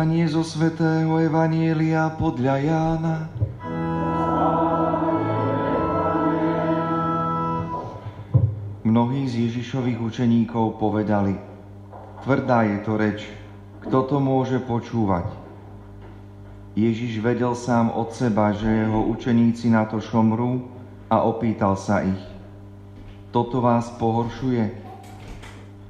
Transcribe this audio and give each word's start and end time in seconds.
Čítanie 0.00 0.32
zo 0.32 0.40
svätého 0.40 1.12
Evanielia 1.20 2.08
podľa 2.16 2.56
Jána. 2.56 3.16
Mnohí 8.80 9.28
z 9.28 9.44
Ježišových 9.44 10.00
učeníkov 10.00 10.80
povedali, 10.80 11.36
tvrdá 12.24 12.64
je 12.64 12.78
to 12.80 12.96
reč, 12.96 13.28
kto 13.84 14.08
to 14.08 14.16
môže 14.24 14.56
počúvať? 14.64 15.28
Ježiš 16.80 17.20
vedel 17.20 17.52
sám 17.52 17.92
od 17.92 18.08
seba, 18.16 18.56
že 18.56 18.72
jeho 18.72 19.04
učeníci 19.04 19.68
na 19.68 19.84
to 19.84 20.00
šomrú 20.00 20.64
a 21.12 21.28
opýtal 21.28 21.76
sa 21.76 22.00
ich, 22.08 22.24
toto 23.36 23.60
vás 23.60 23.92
pohoršuje? 24.00 24.89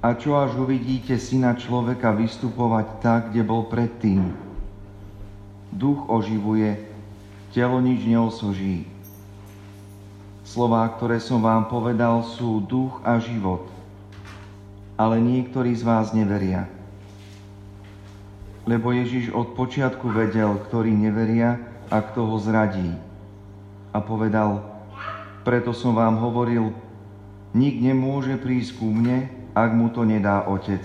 A 0.01 0.17
čo 0.17 0.33
až 0.33 0.57
uvidíte 0.57 1.13
syna 1.21 1.53
človeka 1.53 2.17
vystupovať 2.17 2.87
tak, 3.05 3.21
kde 3.37 3.45
bol 3.45 3.69
predtým? 3.69 4.33
Duch 5.69 6.09
oživuje, 6.09 6.89
telo 7.53 7.85
nič 7.85 8.09
neosoží. 8.09 8.89
Slová, 10.41 10.89
ktoré 10.97 11.21
som 11.21 11.45
vám 11.45 11.69
povedal, 11.69 12.25
sú 12.25 12.65
duch 12.65 12.97
a 13.05 13.21
život. 13.21 13.69
Ale 14.97 15.21
niektorí 15.21 15.77
z 15.77 15.85
vás 15.85 16.17
neveria. 16.17 16.65
Lebo 18.65 18.97
Ježiš 18.97 19.37
od 19.37 19.53
počiatku 19.53 20.09
vedel, 20.09 20.57
ktorí 20.65 20.97
neveria 20.97 21.61
a 21.93 22.01
kto 22.01 22.25
ho 22.25 22.37
zradí. 22.41 22.97
A 23.93 24.01
povedal, 24.01 24.65
preto 25.45 25.77
som 25.77 25.93
vám 25.93 26.17
hovoril, 26.25 26.73
nik 27.53 27.77
nemôže 27.85 28.41
prísť 28.41 28.81
ku 28.81 28.89
mne, 28.89 29.40
ak 29.55 29.71
mu 29.75 29.91
to 29.91 30.07
nedá 30.07 30.47
Otec. 30.47 30.83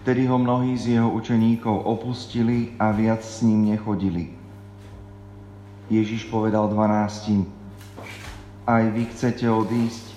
Vtedy 0.00 0.24
ho 0.26 0.40
mnohí 0.40 0.78
z 0.80 0.96
jeho 0.96 1.12
učeníkov 1.12 1.84
opustili 1.84 2.72
a 2.80 2.88
viac 2.88 3.20
s 3.20 3.44
ním 3.44 3.68
nechodili. 3.68 4.32
Ježiš 5.90 6.30
povedal 6.30 6.70
dvanáctim, 6.70 7.44
aj 8.64 8.82
vy 8.94 9.02
chcete 9.12 9.44
odísť? 9.50 10.14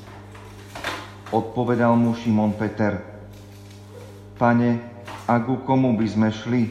Odpovedal 1.34 1.98
mu 1.98 2.14
Šimon 2.14 2.54
Peter, 2.54 3.02
Pane, 4.38 4.78
a 5.24 5.40
ku 5.42 5.58
komu 5.66 5.98
by 5.98 6.08
sme 6.08 6.30
šli? 6.30 6.64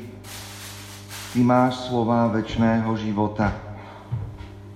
Ty 1.32 1.40
máš 1.42 1.88
slová 1.88 2.28
väčšného 2.30 2.92
života. 3.00 3.50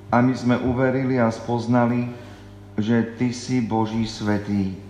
A 0.08 0.24
my 0.24 0.32
sme 0.32 0.56
uverili 0.64 1.20
a 1.20 1.28
spoznali, 1.28 2.08
že 2.80 3.14
Ty 3.20 3.28
si 3.30 3.60
Boží 3.60 4.08
svetý. 4.08 4.85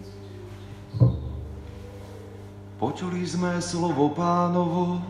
Počuli 2.76 3.24
sme 3.24 3.56
slovo 3.60 4.12
pánovo. 4.12 5.00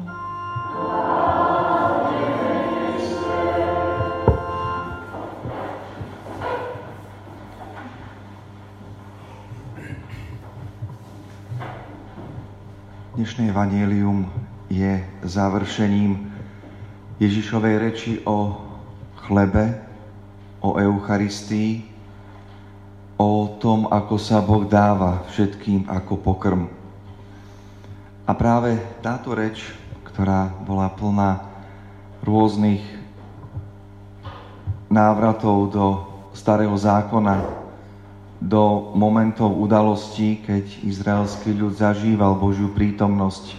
Dnešné 13.17 13.48
evanielium 13.48 14.29
je 14.69 15.01
završením 15.25 16.31
Ježišovej 17.17 17.75
reči 17.81 18.12
o 18.29 18.61
chlebe, 19.25 19.73
o 20.61 20.77
Eucharistii, 20.77 21.95
o 23.17 23.57
tom, 23.57 23.89
ako 23.89 24.21
sa 24.21 24.45
Boh 24.45 24.69
dáva 24.69 25.25
všetkým 25.33 25.89
ako 25.89 26.21
pokrm. 26.21 26.69
A 28.29 28.33
práve 28.37 28.77
táto 29.01 29.33
reč, 29.33 29.73
ktorá 30.05 30.53
bola 30.65 30.93
plná 30.93 31.41
rôznych 32.21 32.85
návratov 34.93 35.57
do 35.73 35.87
starého 36.37 36.77
zákona, 36.77 37.65
do 38.37 38.93
momentov 38.93 39.57
udalostí, 39.57 40.45
keď 40.45 40.65
izraelský 40.85 41.57
ľud 41.57 41.73
zažíval 41.73 42.37
Božiu 42.37 42.69
prítomnosť, 42.77 43.57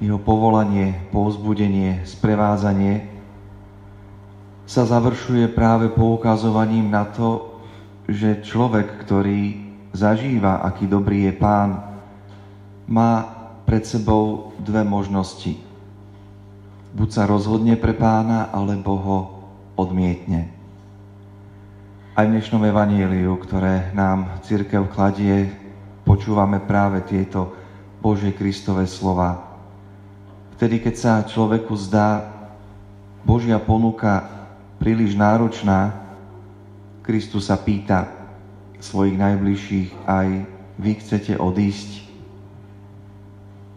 jeho 0.00 0.16
povolanie, 0.16 0.96
povzbudenie, 1.12 2.08
sprevádzanie, 2.08 3.04
sa 4.64 4.88
završuje 4.88 5.52
práve 5.52 5.92
poukazovaním 5.92 6.88
na 6.88 7.04
to, 7.04 7.49
že 8.10 8.42
človek, 8.42 9.06
ktorý 9.06 9.70
zažíva, 9.94 10.66
aký 10.66 10.90
dobrý 10.90 11.30
je 11.30 11.34
pán, 11.38 11.78
má 12.90 13.22
pred 13.62 13.86
sebou 13.86 14.50
dve 14.58 14.82
možnosti. 14.82 15.54
Buď 16.90 17.08
sa 17.14 17.22
rozhodne 17.30 17.78
pre 17.78 17.94
pána, 17.94 18.50
alebo 18.50 18.98
ho 18.98 19.18
odmietne. 19.78 20.50
Aj 22.18 22.26
v 22.26 22.34
dnešnom 22.34 22.66
evaníliu, 22.66 23.30
ktoré 23.38 23.94
nám 23.94 24.42
církev 24.42 24.90
kladie, 24.90 25.46
počúvame 26.02 26.58
práve 26.58 27.06
tieto 27.06 27.54
Božie 28.02 28.34
Kristové 28.34 28.90
slova. 28.90 29.38
Vtedy, 30.58 30.82
keď 30.82 30.94
sa 30.98 31.12
človeku 31.22 31.78
zdá 31.78 32.26
Božia 33.22 33.62
ponuka 33.62 34.26
príliš 34.82 35.14
náročná, 35.14 36.09
Kristus 37.10 37.50
sa 37.50 37.58
pýta 37.58 38.06
svojich 38.78 39.18
najbližších, 39.18 40.06
aj 40.06 40.28
vy 40.78 40.92
chcete 41.02 41.34
odísť? 41.42 42.10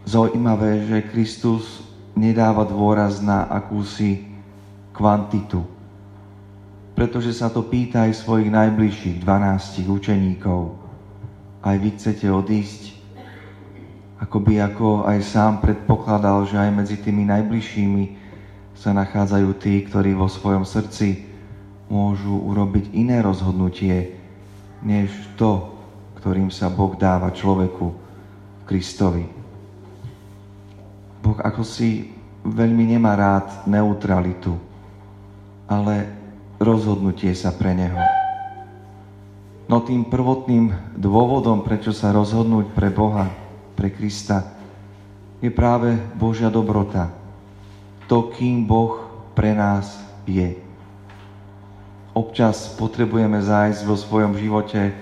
zaujímavé, 0.03 0.83
že 0.87 1.07
Kristus 1.09 1.83
nedáva 2.13 2.67
dôraz 2.67 3.23
na 3.23 3.47
akúsi 3.47 4.27
kvantitu, 4.93 5.65
pretože 6.93 7.33
sa 7.33 7.49
to 7.49 7.65
pýta 7.65 8.05
aj 8.05 8.21
svojich 8.21 8.53
najbližších 8.53 9.17
12 9.25 9.89
učeníkov. 9.89 10.77
Aj 11.63 11.75
vy 11.79 11.89
chcete 11.95 12.27
odísť? 12.29 12.93
Akoby 14.19 14.59
ako 14.59 15.07
aj 15.07 15.19
sám 15.23 15.53
predpokladal, 15.59 16.47
že 16.47 16.55
aj 16.59 16.71
medzi 16.71 16.95
tými 16.99 17.27
najbližšími 17.27 18.03
sa 18.77 18.91
nachádzajú 18.95 19.49
tí, 19.59 19.83
ktorí 19.87 20.15
vo 20.15 20.27
svojom 20.27 20.67
srdci 20.67 21.32
môžu 21.93 22.33
urobiť 22.33 22.89
iné 22.97 23.21
rozhodnutie, 23.21 24.17
než 24.81 25.13
to, 25.37 25.69
ktorým 26.17 26.49
sa 26.49 26.73
Boh 26.73 26.97
dáva 26.97 27.29
človeku, 27.29 27.93
Kristovi. 28.65 29.29
Boh 31.21 31.37
ako 31.37 31.61
si 31.61 32.09
veľmi 32.41 32.97
nemá 32.97 33.13
rád 33.13 33.69
neutralitu, 33.69 34.57
ale 35.69 36.09
rozhodnutie 36.57 37.29
sa 37.37 37.53
pre 37.53 37.77
Neho. 37.77 38.01
No 39.69 39.79
tým 39.85 40.09
prvotným 40.09 40.97
dôvodom, 40.97 41.61
prečo 41.61 41.93
sa 41.93 42.11
rozhodnúť 42.11 42.73
pre 42.73 42.89
Boha, 42.89 43.29
pre 43.77 43.93
Krista, 43.93 44.49
je 45.39 45.51
práve 45.53 45.95
Božia 46.17 46.49
dobrota. 46.49 47.11
To, 48.11 48.27
kým 48.31 48.67
Boh 48.67 48.99
pre 49.35 49.55
nás 49.55 49.99
je. 50.27 50.72
Občas 52.13 52.69
potrebujeme 52.77 53.41
zájsť 53.41 53.81
vo 53.89 53.97
svojom 53.97 54.37
živote 54.37 54.93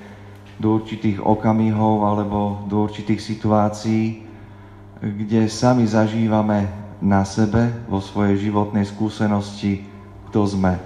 do 0.55 0.79
určitých 0.79 1.19
okamihov 1.19 2.07
alebo 2.07 2.63
do 2.71 2.87
určitých 2.87 3.19
situácií, 3.19 4.23
kde 5.03 5.51
sami 5.51 5.83
zažívame 5.83 6.71
na 7.01 7.27
sebe, 7.27 7.67
vo 7.91 7.99
svojej 7.99 8.47
životnej 8.47 8.87
skúsenosti, 8.87 9.83
kto 10.31 10.45
sme. 10.47 10.79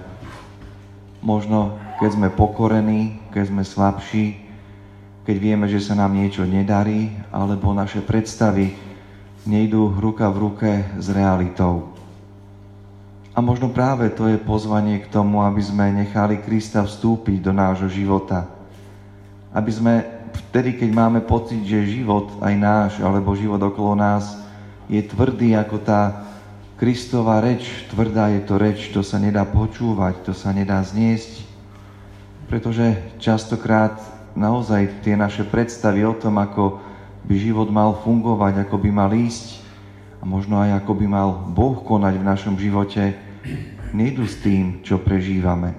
Možno, 1.22 1.78
keď 2.02 2.10
sme 2.16 2.28
pokorení, 2.32 3.22
keď 3.30 3.44
sme 3.52 3.62
slabší, 3.62 4.26
keď 5.28 5.36
vieme, 5.36 5.66
že 5.70 5.78
sa 5.78 5.94
nám 5.94 6.16
niečo 6.16 6.42
nedarí, 6.42 7.12
alebo 7.30 7.76
naše 7.76 8.00
predstavy 8.02 8.74
nejdú 9.46 9.94
ruka 9.98 10.26
v 10.32 10.36
ruke 10.42 10.70
s 10.98 11.06
realitou. 11.12 11.95
A 13.36 13.44
možno 13.44 13.68
práve 13.68 14.08
to 14.08 14.32
je 14.32 14.40
pozvanie 14.40 15.04
k 15.04 15.12
tomu, 15.12 15.44
aby 15.44 15.60
sme 15.60 15.92
nechali 15.92 16.40
Krista 16.40 16.80
vstúpiť 16.80 17.44
do 17.44 17.52
nášho 17.52 17.84
života. 17.92 18.48
Aby 19.52 19.70
sme 19.76 19.94
vtedy, 20.48 20.80
keď 20.80 20.90
máme 20.96 21.20
pocit, 21.20 21.60
že 21.60 22.00
život 22.00 22.32
aj 22.40 22.54
náš, 22.56 22.92
alebo 23.04 23.36
život 23.36 23.60
okolo 23.60 23.92
nás 23.92 24.40
je 24.88 25.04
tvrdý 25.04 25.52
ako 25.52 25.76
tá 25.84 26.24
Kristová 26.80 27.44
reč, 27.44 27.84
tvrdá 27.92 28.32
je 28.32 28.40
to 28.40 28.56
reč, 28.56 28.88
to 28.88 29.04
sa 29.04 29.20
nedá 29.20 29.44
počúvať, 29.44 30.24
to 30.24 30.32
sa 30.32 30.56
nedá 30.56 30.80
zniesť, 30.80 31.44
pretože 32.48 32.96
častokrát 33.20 34.00
naozaj 34.32 35.04
tie 35.04 35.12
naše 35.12 35.44
predstavy 35.44 36.08
o 36.08 36.16
tom, 36.16 36.40
ako 36.40 36.80
by 37.28 37.36
život 37.36 37.68
mal 37.68 38.00
fungovať, 38.00 38.64
ako 38.64 38.80
by 38.80 38.90
mal 38.92 39.12
ísť 39.12 39.60
a 40.20 40.24
možno 40.24 40.56
aj 40.56 40.80
ako 40.80 40.92
by 40.96 41.06
mal 41.08 41.28
Boh 41.52 41.76
konať 41.84 42.16
v 42.16 42.28
našom 42.28 42.54
živote, 42.56 43.25
nejdu 43.96 44.26
s 44.26 44.36
tým, 44.40 44.84
čo 44.84 45.00
prežívame. 45.00 45.72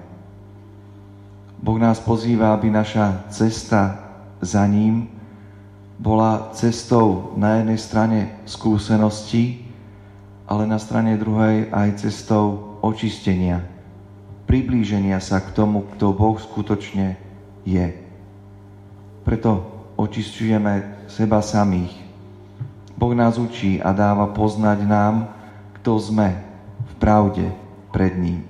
Boh 1.58 1.78
nás 1.78 1.98
pozýva, 1.98 2.54
aby 2.54 2.70
naša 2.70 3.26
cesta 3.34 3.98
za 4.38 4.62
ním 4.66 5.10
bola 5.98 6.54
cestou 6.54 7.34
na 7.34 7.58
jednej 7.58 7.78
strane 7.78 8.18
skúsenosti, 8.46 9.66
ale 10.46 10.64
na 10.64 10.78
strane 10.78 11.18
druhej 11.18 11.68
aj 11.74 12.06
cestou 12.06 12.78
očistenia, 12.80 13.66
priblíženia 14.46 15.18
sa 15.18 15.42
k 15.42 15.50
tomu, 15.50 15.82
kto 15.94 16.14
Boh 16.14 16.38
skutočne 16.38 17.18
je. 17.66 17.90
Preto 19.26 19.66
očistujeme 19.98 21.04
seba 21.10 21.42
samých. 21.42 21.92
Boh 22.94 23.12
nás 23.18 23.34
učí 23.34 23.82
a 23.82 23.90
dáva 23.90 24.30
poznať 24.30 24.78
nám, 24.86 25.34
kto 25.82 25.98
sme 25.98 26.47
pravde 26.98 27.50
pred 27.94 28.14
ním. 28.18 28.44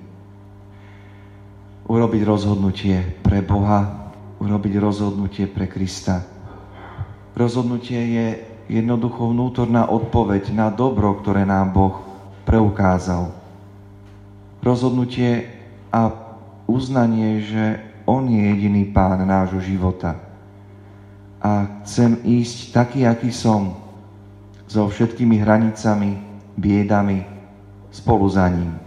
Urobiť 1.89 2.21
rozhodnutie 2.21 3.17
pre 3.25 3.41
Boha, 3.41 4.11
urobiť 4.37 4.73
rozhodnutie 4.77 5.49
pre 5.49 5.65
Krista 5.65 6.39
Rozhodnutie 7.39 8.01
je 8.03 8.27
jednoducho 8.67 9.31
vnútorná 9.31 9.87
odpoveď 9.87 10.51
na 10.51 10.67
dobro, 10.67 11.15
ktoré 11.23 11.47
nám 11.47 11.71
Boh 11.71 11.95
preukázal. 12.43 13.31
Rozhodnutie 14.59 15.47
a 15.87 16.11
uznanie, 16.67 17.39
že 17.39 17.79
On 18.03 18.27
je 18.27 18.43
jediný 18.43 18.91
pán 18.91 19.23
nášho 19.23 19.63
života. 19.63 20.19
A 21.39 21.79
chcem 21.87 22.19
ísť 22.27 22.75
taký, 22.75 23.07
aký 23.07 23.31
som, 23.31 23.79
so 24.67 24.91
všetkými 24.91 25.39
hranicami, 25.39 26.19
biedami, 26.59 27.23
spolu 27.91 28.29
za 28.29 28.49
ním. 28.49 28.77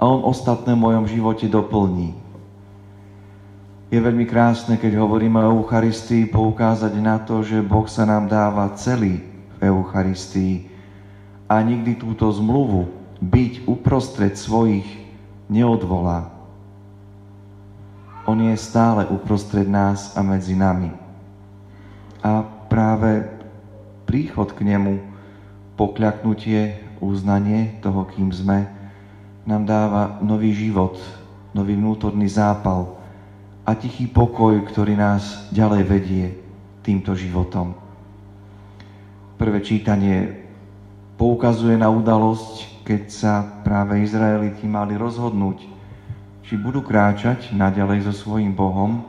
A 0.00 0.06
On 0.06 0.24
ostatné 0.24 0.76
v 0.76 0.84
mojom 0.84 1.04
živote 1.08 1.48
doplní 1.48 2.24
je 3.94 4.02
veľmi 4.02 4.26
krásne, 4.26 4.74
keď 4.74 4.98
hovoríme 4.98 5.38
o 5.38 5.62
Eucharistii, 5.62 6.26
poukázať 6.26 6.98
na 6.98 7.22
to, 7.22 7.46
že 7.46 7.62
Boh 7.62 7.86
sa 7.86 8.02
nám 8.02 8.26
dáva 8.26 8.66
celý 8.74 9.22
v 9.54 9.70
Eucharistii 9.70 10.66
a 11.46 11.62
nikdy 11.62 11.94
túto 11.94 12.26
zmluvu 12.26 12.90
byť 13.22 13.70
uprostred 13.70 14.34
svojich 14.34 14.82
neodvolá. 15.46 16.26
On 18.26 18.34
je 18.34 18.50
stále 18.58 19.06
uprostred 19.06 19.70
nás 19.70 20.10
a 20.18 20.26
medzi 20.26 20.58
nami. 20.58 20.90
A 22.18 22.42
práve 22.66 23.30
príchod 24.10 24.50
k 24.50 24.74
nemu, 24.74 24.98
pokľaknutie, 25.78 26.82
uznanie 27.04 27.76
toho, 27.84 28.08
kým 28.08 28.32
sme, 28.32 28.64
nám 29.44 29.68
dáva 29.68 30.16
nový 30.24 30.56
život, 30.56 30.96
nový 31.52 31.76
vnútorný 31.76 32.24
zápal, 32.26 32.96
a 33.64 33.72
tichý 33.72 34.04
pokoj, 34.08 34.60
ktorý 34.68 34.92
nás 34.96 35.48
ďalej 35.48 35.82
vedie 35.88 36.26
týmto 36.84 37.16
životom. 37.16 37.72
Prvé 39.40 39.64
čítanie 39.64 40.44
poukazuje 41.16 41.80
na 41.80 41.88
udalosť, 41.88 42.84
keď 42.84 43.02
sa 43.08 43.40
práve 43.64 44.04
Izraeliti 44.04 44.68
mali 44.68 45.00
rozhodnúť, 45.00 45.64
či 46.44 46.60
budú 46.60 46.84
kráčať 46.84 47.56
naďalej 47.56 48.04
so 48.04 48.12
svojím 48.12 48.52
Bohom, 48.52 49.00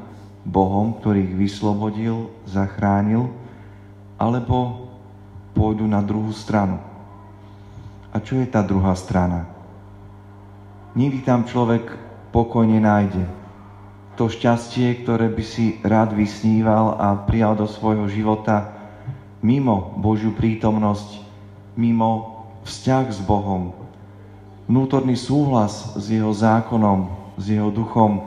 Bohom, 0.48 0.96
ktorý 1.04 1.28
ich 1.28 1.36
vyslobodil, 1.36 2.32
zachránil, 2.48 3.28
alebo 4.16 4.88
pôjdu 5.52 5.84
na 5.84 6.00
druhú 6.00 6.32
stranu. 6.32 6.80
A 8.16 8.24
čo 8.24 8.40
je 8.40 8.48
tá 8.48 8.64
druhá 8.64 8.96
strana? 8.96 9.44
Nikdy 10.96 11.28
tam 11.28 11.44
človek 11.44 11.84
pokojne 12.32 12.80
nájde 12.80 13.28
to 14.16 14.32
šťastie, 14.32 15.04
ktoré 15.04 15.28
by 15.28 15.44
si 15.44 15.76
rád 15.84 16.16
vysníval 16.16 16.96
a 16.96 17.20
prijal 17.28 17.60
do 17.60 17.68
svojho 17.68 18.08
života 18.08 18.72
mimo 19.44 19.92
Božiu 20.00 20.32
prítomnosť, 20.32 21.20
mimo 21.76 22.42
vzťah 22.64 23.06
s 23.12 23.20
Bohom, 23.20 23.76
vnútorný 24.72 25.20
súhlas 25.20 26.00
s 26.00 26.08
Jeho 26.08 26.32
zákonom, 26.32 27.12
s 27.36 27.52
Jeho 27.52 27.70
duchom. 27.70 28.24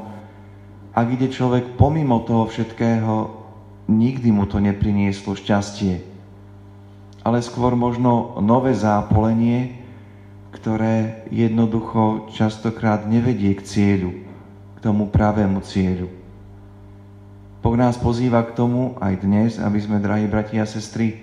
Ak 0.93 1.09
ide 1.09 1.33
človek 1.33 1.81
pomimo 1.81 2.21
toho 2.23 2.47
všetkého, 2.47 3.33
nikdy 3.89 4.29
mu 4.29 4.45
to 4.45 4.61
neprinieslo 4.61 5.33
šťastie, 5.33 6.05
ale 7.25 7.41
skôr 7.41 7.73
možno 7.73 8.37
nové 8.45 8.77
zápolenie, 8.77 9.78
ktoré 10.53 11.29
jednoducho 11.29 12.33
častokrát 12.33 13.05
nevedie 13.05 13.53
k 13.57 13.63
cieľu 13.63 14.13
k 14.79 14.79
tomu 14.79 15.11
pravému 15.11 15.59
cieľu. 15.67 16.07
Boh 17.59 17.75
nás 17.75 17.99
pozýva 17.99 18.47
k 18.47 18.55
tomu 18.55 18.95
aj 19.03 19.27
dnes, 19.27 19.51
aby 19.59 19.83
sme, 19.83 19.99
drahí 19.99 20.31
bratia 20.31 20.63
a 20.63 20.71
sestry, 20.71 21.19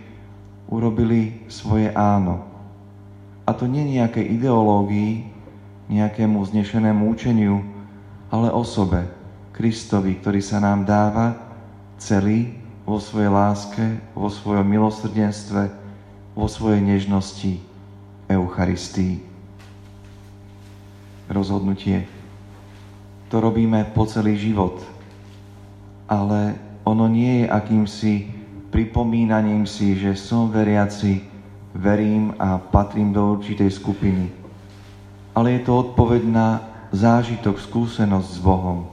urobili 0.67 1.47
svoje 1.47 1.87
áno. 1.95 2.43
A 3.47 3.55
to 3.55 3.63
nie 3.63 3.95
nejaké 3.95 4.19
ideológii, 4.19 5.31
nejakému 5.87 6.43
znešenému 6.43 7.07
učeniu, 7.07 7.63
ale 8.27 8.51
osobe, 8.51 9.07
Kristovi, 9.55 10.19
ktorý 10.19 10.43
sa 10.43 10.59
nám 10.59 10.83
dáva 10.83 11.39
celý 11.95 12.59
vo 12.83 12.99
svojej 12.99 13.31
láske, 13.31 13.85
vo 14.11 14.27
svojom 14.27 14.67
milosrdenstve, 14.67 15.71
vo 16.35 16.47
svojej 16.51 16.83
nežnosti, 16.83 17.63
Eucharistii. 18.29 19.21
Rozhodnutie 21.29 22.05
to 23.29 23.41
robíme 23.41 23.83
po 23.91 24.05
celý 24.05 24.37
život. 24.37 24.79
Ale 26.05 26.55
ono 26.85 27.09
nie 27.09 27.43
je 27.43 27.51
akýmsi 27.51 28.13
pripomínaním 28.69 29.65
si, 29.65 29.97
že 29.97 30.15
som 30.15 30.47
veriaci, 30.47 31.25
verím 31.75 32.31
a 32.39 32.55
patrím 32.61 33.11
do 33.11 33.35
určitej 33.35 33.71
skupiny. 33.75 34.31
Ale 35.35 35.59
je 35.59 35.61
to 35.67 35.89
odpoveď 35.89 36.23
na 36.31 36.47
zážitok, 36.95 37.59
skúsenosť 37.59 38.29
s 38.29 38.39
Bohom. 38.39 38.87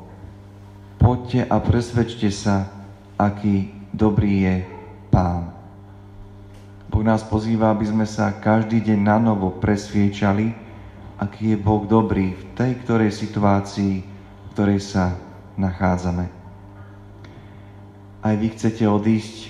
Poďte 0.98 1.46
a 1.46 1.62
presvedčte 1.62 2.30
sa, 2.34 2.66
aký 3.14 3.70
dobrý 3.94 4.32
je 4.42 4.56
Pán. 5.12 5.61
Boh 6.92 7.00
nás 7.00 7.24
pozýva, 7.24 7.72
aby 7.72 7.88
sme 7.88 8.04
sa 8.04 8.36
každý 8.36 8.84
deň 8.84 9.00
na 9.00 9.16
novo 9.16 9.48
presviečali, 9.48 10.52
aký 11.16 11.56
je 11.56 11.58
Boh 11.58 11.88
dobrý 11.88 12.36
v 12.36 12.42
tej 12.52 12.84
ktorej 12.84 13.16
situácii, 13.16 14.04
ktorej 14.52 14.84
sa 14.84 15.16
nachádzame. 15.56 16.28
Aj 18.20 18.34
vy 18.36 18.46
chcete 18.52 18.84
odísť. 18.84 19.48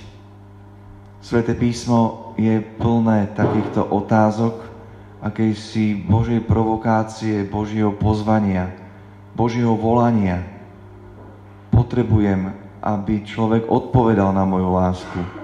Sveté 1.18 1.58
písmo 1.58 2.32
je 2.38 2.62
plné 2.78 3.34
takýchto 3.34 3.90
otázok, 3.90 4.62
akejsi 5.18 5.98
Božej 5.98 6.46
provokácie, 6.46 7.42
Božieho 7.42 7.90
pozvania, 7.90 8.70
Božieho 9.34 9.74
volania. 9.74 10.46
Potrebujem, 11.74 12.54
aby 12.78 13.26
človek 13.26 13.66
odpovedal 13.66 14.30
na 14.30 14.46
moju 14.46 14.70
lásku, 14.78 15.41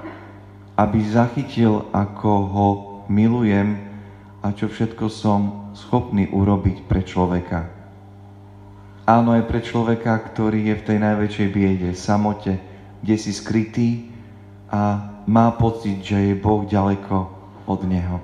aby 0.78 1.02
zachytil, 1.02 1.90
ako 1.90 2.30
ho 2.30 2.68
milujem 3.10 3.82
a 4.46 4.54
čo 4.54 4.70
všetko 4.70 5.10
som 5.10 5.74
schopný 5.74 6.30
urobiť 6.30 6.86
pre 6.86 7.02
človeka. 7.02 7.66
Áno, 9.02 9.34
aj 9.34 9.50
pre 9.50 9.58
človeka, 9.58 10.14
ktorý 10.14 10.70
je 10.70 10.74
v 10.78 10.86
tej 10.86 10.98
najväčšej 11.02 11.48
biede, 11.50 11.90
samote, 11.98 12.62
kde 13.02 13.16
si 13.18 13.34
skrytý 13.34 14.14
a 14.70 15.10
má 15.26 15.50
pocit, 15.58 15.98
že 15.98 16.30
je 16.30 16.34
Boh 16.38 16.62
ďaleko 16.62 17.16
od 17.66 17.80
Neho. 17.88 18.22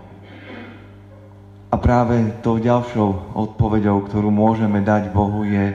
A 1.73 1.75
práve 1.75 2.23
tou 2.39 2.63
ďalšou 2.63 3.35
odpoveďou, 3.35 4.07
ktorú 4.07 4.31
môžeme 4.31 4.79
dať 4.79 5.11
Bohu 5.11 5.43
je, 5.43 5.75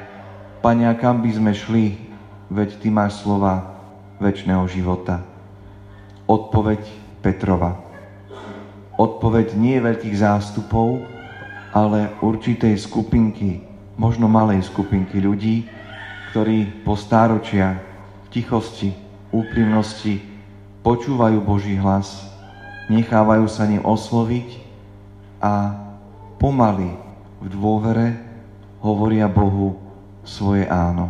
Pane, 0.64 0.88
kam 0.96 1.20
by 1.20 1.32
sme 1.36 1.52
šli, 1.52 1.86
veď 2.48 2.80
Ty 2.80 2.88
máš 2.92 3.20
slova 3.20 3.76
väčšného 4.24 4.64
života. 4.72 5.29
Odpoveď 6.30 6.86
Petrova. 7.26 7.74
Odpoveď 9.02 9.58
nie 9.58 9.82
veľkých 9.82 10.14
zástupov, 10.14 11.02
ale 11.74 12.14
určitej 12.22 12.78
skupinky 12.78 13.66
možno 13.98 14.30
malej 14.30 14.62
skupinky 14.70 15.18
ľudí, 15.18 15.66
ktorí 16.30 16.86
po 16.86 16.94
stáročia 16.94 17.82
v 18.24 18.28
tichosti, 18.30 18.94
úprimnosti 19.34 20.22
počúvajú 20.86 21.42
Boží 21.42 21.74
hlas, 21.82 22.30
nechávajú 22.94 23.50
sa 23.50 23.66
ním 23.66 23.82
osloviť 23.82 24.62
a 25.42 25.74
pomaly 26.38 26.94
v 27.42 27.46
dôvere 27.50 28.22
hovoria 28.86 29.26
Bohu 29.26 29.82
svoje 30.22 30.70
áno. 30.70 31.10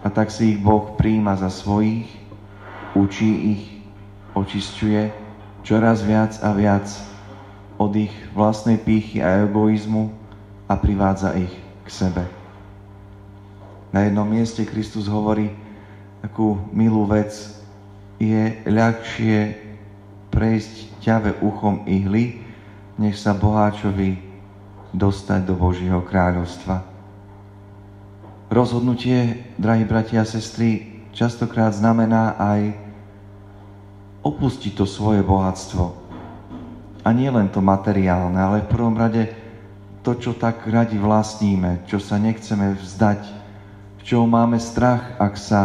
A 0.00 0.08
tak 0.08 0.32
si 0.32 0.56
ich 0.56 0.58
Boh 0.60 0.96
príjma 0.96 1.36
za 1.36 1.52
svojich, 1.52 2.08
učí 2.94 3.30
ich, 3.58 3.73
očisťuje 4.34 5.02
čoraz 5.64 6.04
viac 6.04 6.36
a 6.44 6.52
viac 6.52 6.86
od 7.80 7.90
ich 7.96 8.14
vlastnej 8.36 8.78
pýchy 8.78 9.18
a 9.24 9.46
egoizmu, 9.48 10.24
a 10.68 10.74
privádza 10.76 11.36
ich 11.36 11.52
k 11.84 11.88
sebe. 11.88 12.24
Na 13.92 14.08
jednom 14.08 14.26
mieste 14.26 14.64
Kristus 14.64 15.06
hovorí 15.06 15.52
takú 16.24 16.56
milú 16.72 17.04
vec. 17.04 17.30
je 18.14 18.56
ľahšie 18.64 19.58
prejsť 20.30 21.02
ťave 21.02 21.30
uchom 21.44 21.82
ihly, 21.84 22.40
než 22.96 23.20
sa 23.20 23.34
boháčovi 23.34 24.22
dostať 24.94 25.40
do 25.44 25.54
Božieho 25.58 26.00
kráľovstva. 26.00 26.86
Rozhodnutie, 28.48 29.50
drahí 29.58 29.82
bratia 29.82 30.22
a 30.22 30.30
sestry, 30.30 31.02
častokrát 31.10 31.74
znamená 31.74 32.38
aj 32.38 32.83
opustiť 34.24 34.72
to 34.72 34.88
svoje 34.88 35.20
bohatstvo. 35.20 35.92
A 37.04 37.08
nie 37.12 37.28
len 37.28 37.52
to 37.52 37.60
materiálne, 37.60 38.40
ale 38.40 38.64
v 38.64 38.72
prvom 38.72 38.96
rade 38.96 39.28
to, 40.00 40.16
čo 40.16 40.32
tak 40.32 40.64
radi 40.64 40.96
vlastníme, 40.96 41.84
čo 41.84 42.00
sa 42.00 42.16
nechceme 42.16 42.76
vzdať, 42.80 43.20
v 44.00 44.02
čom 44.04 44.24
máme 44.24 44.56
strach, 44.56 45.20
ak, 45.20 45.34
sa, 45.36 45.62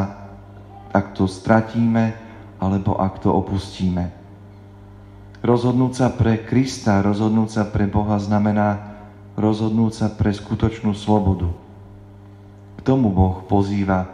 ak 0.91 1.15
to 1.15 1.27
stratíme, 1.27 2.11
alebo 2.59 2.99
ak 2.99 3.23
to 3.23 3.31
opustíme. 3.31 4.11
Rozhodnúť 5.39 5.93
sa 5.95 6.07
pre 6.11 6.43
Krista, 6.43 6.99
rozhodnúť 6.99 7.49
sa 7.55 7.63
pre 7.63 7.87
Boha 7.87 8.19
znamená 8.19 8.99
rozhodnúť 9.39 9.91
sa 9.95 10.07
pre 10.11 10.35
skutočnú 10.35 10.91
slobodu. 10.91 11.47
K 12.75 12.79
tomu 12.83 13.07
Boh 13.07 13.39
pozýva 13.47 14.11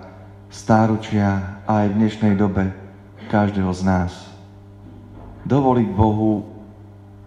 stáručia 0.54 1.62
aj 1.66 1.90
v 1.90 1.98
dnešnej 1.98 2.34
dobe 2.38 2.70
každého 3.34 3.74
z 3.74 3.82
nás. 3.82 4.35
Dovoliť 5.46 5.90
Bohu 5.94 6.44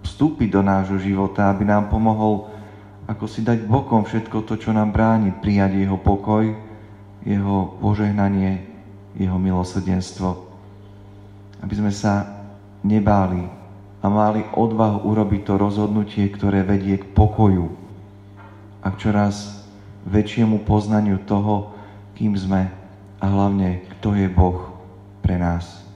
vstúpiť 0.03 0.51
do 0.51 0.63
nášho 0.67 0.99
života, 0.99 1.51
aby 1.51 1.63
nám 1.63 1.87
pomohol 1.87 2.59
ako 3.09 3.25
si 3.25 3.41
dať 3.41 3.65
bokom 3.65 4.05
všetko 4.05 4.45
to, 4.45 4.61
čo 4.61 4.71
nám 4.77 4.93
bráni 4.93 5.33
prijať 5.33 5.81
Jeho 5.81 5.97
pokoj, 5.97 6.53
Jeho 7.25 7.81
požehnanie, 7.81 8.69
Jeho 9.17 9.41
milosrdenstvo. 9.41 10.45
Aby 11.65 11.75
sme 11.75 11.89
sa 11.89 12.45
nebáli 12.85 13.49
a 14.05 14.07
mali 14.13 14.45
odvahu 14.53 15.09
urobiť 15.09 15.41
to 15.41 15.55
rozhodnutie, 15.57 16.29
ktoré 16.29 16.61
vedie 16.63 17.01
k 17.01 17.09
pokoju 17.17 17.73
a 18.85 18.93
k 18.93 19.09
čoraz 19.09 19.65
väčšiemu 20.05 20.69
poznaniu 20.69 21.19
toho, 21.25 21.73
kým 22.15 22.37
sme 22.37 22.69
a 23.19 23.25
hlavne, 23.25 23.89
kto 23.99 24.15
je 24.15 24.29
Boh 24.29 24.69
pre 25.25 25.41
nás. 25.41 25.88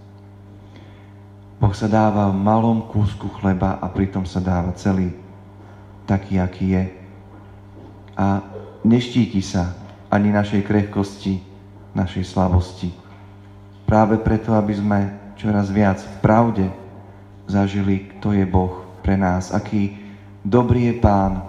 Boh 1.63 1.71
sa 1.79 1.87
dáva 1.87 2.27
v 2.27 2.43
malom 2.43 2.91
kúsku 2.91 3.31
chleba 3.39 3.79
a 3.79 3.87
pritom 3.87 4.27
sa 4.27 4.43
dáva 4.43 4.75
celý 4.75 5.15
taký, 6.11 6.43
aký 6.43 6.75
je. 6.75 6.85
A 8.19 8.43
neštíti 8.83 9.39
sa 9.39 9.71
ani 10.11 10.35
našej 10.35 10.67
krehkosti, 10.67 11.39
našej 11.95 12.27
slabosti. 12.27 12.91
Práve 13.87 14.19
preto, 14.19 14.59
aby 14.59 14.75
sme 14.75 14.99
čoraz 15.39 15.71
viac 15.71 16.03
v 16.03 16.15
pravde 16.19 16.67
zažili, 17.47 18.11
kto 18.19 18.35
je 18.35 18.43
Boh 18.43 18.83
pre 18.99 19.15
nás, 19.15 19.55
aký 19.55 19.95
dobrý 20.43 20.91
je 20.91 20.95
Pán 20.99 21.47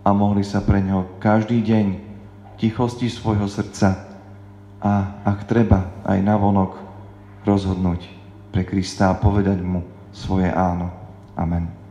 a 0.00 0.16
mohli 0.16 0.48
sa 0.48 0.64
pre 0.64 0.80
ňo 0.80 1.20
každý 1.20 1.60
deň 1.60 1.86
v 1.92 2.50
tichosti 2.56 3.12
svojho 3.12 3.52
srdca 3.52 4.00
a 4.80 5.20
ak 5.28 5.44
treba 5.44 5.92
aj 6.08 6.24
navonok 6.24 6.72
rozhodnúť 7.44 8.21
pre 8.52 8.68
Krista 8.68 9.08
a 9.08 9.16
povedať 9.16 9.64
mu 9.64 9.80
svoje 10.12 10.52
áno. 10.52 10.92
Amen. 11.32 11.82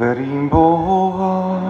Verím 0.00 0.48
Boha, 0.48 1.60